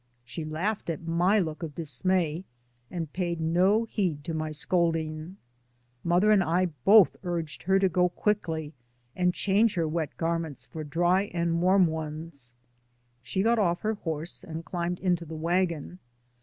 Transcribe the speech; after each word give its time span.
She 0.25 0.43
laughed 0.43 0.89
at 0.89 1.03
my 1.07 1.37
look 1.37 1.61
of 1.61 1.75
dis 1.75 2.03
may 2.03 2.43
and 2.89 3.13
paid 3.13 3.39
no 3.39 3.83
heed 3.85 4.23
to 4.23 4.33
my 4.33 4.49
scolding. 4.49 5.37
Mother 6.03 6.31
and 6.31 6.43
I 6.43 6.69
both 6.85 7.15
urged 7.21 7.61
her 7.61 7.77
to 7.77 7.87
go 7.87 8.09
quickly 8.09 8.65
i66 8.65 8.65
DAYS 8.65 8.67
ON 8.67 8.67
THE 8.67 9.21
ROAD. 9.21 9.23
and 9.25 9.33
change 9.35 9.75
her 9.75 9.87
wet 9.87 10.17
garments 10.17 10.65
for 10.65 10.83
dry 10.83 11.21
and 11.31 11.61
warm 11.61 11.85
ones. 11.85 12.55
She 13.21 13.43
got 13.43 13.59
off 13.59 13.81
her 13.81 13.93
horse 13.93 14.43
and 14.43 14.65
dimbed 14.65 14.97
into 14.97 15.23
the 15.23 15.35
wagon. 15.35 15.99